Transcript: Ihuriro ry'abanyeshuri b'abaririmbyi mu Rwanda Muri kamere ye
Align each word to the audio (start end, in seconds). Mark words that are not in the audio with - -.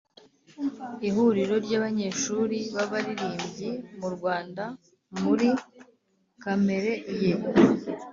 Ihuriro 1.07 1.55
ry'abanyeshuri 1.65 2.57
b'abaririmbyi 2.75 3.69
mu 3.99 4.07
Rwanda 4.15 4.63
Muri 5.21 5.49
kamere 6.43 6.91
ye 7.21 7.33